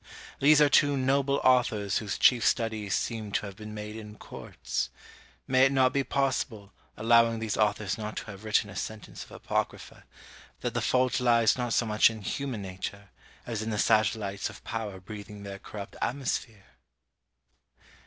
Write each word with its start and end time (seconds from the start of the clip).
These 0.39 0.59
are 0.61 0.67
two 0.67 0.97
noble 0.97 1.39
authors 1.43 1.99
whose 1.99 2.17
chief 2.17 2.43
studies 2.43 2.95
seem 2.95 3.31
to 3.33 3.45
have 3.45 3.55
been 3.55 3.75
made 3.75 3.95
in 3.95 4.15
courts. 4.17 4.89
May 5.45 5.65
it 5.67 5.71
not 5.71 5.93
be 5.93 6.03
possible, 6.03 6.73
allowing 6.97 7.37
these 7.37 7.55
authors 7.55 7.99
not 7.99 8.17
to 8.17 8.25
have 8.31 8.43
written 8.43 8.71
a 8.71 8.75
sentence 8.75 9.23
of 9.23 9.29
apocrypha, 9.31 10.05
that 10.61 10.73
the 10.73 10.81
fault 10.81 11.19
lies 11.19 11.55
not 11.55 11.73
so 11.73 11.85
much 11.85 12.09
in 12.09 12.23
human 12.23 12.63
nature 12.63 13.09
as 13.45 13.61
in 13.61 13.69
the 13.69 13.77
satellites 13.77 14.49
of 14.49 14.63
Power 14.63 14.99
breathing 14.99 15.43
their 15.43 15.59
corrupt 15.59 15.95
atmosphere? 16.01 16.65